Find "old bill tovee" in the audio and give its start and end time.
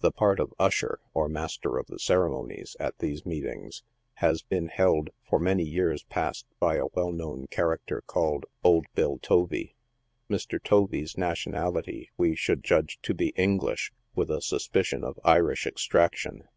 8.64-9.74